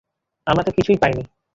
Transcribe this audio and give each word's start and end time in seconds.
আমারা 0.47 0.63
তো 0.63 0.71
কিছুই 0.71 0.97
পাইনি। 0.97 1.23